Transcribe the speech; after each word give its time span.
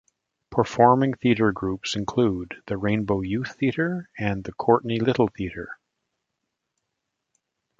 Performing 0.49 1.13
theatre 1.13 1.51
groups 1.51 1.95
include 1.95 2.63
the 2.65 2.75
Rainbow 2.75 3.21
Youth 3.21 3.55
Theatre 3.59 4.09
and 4.17 4.43
the 4.43 4.51
Courtenay 4.53 4.97
Little 4.97 5.27
Theatre. 5.27 5.77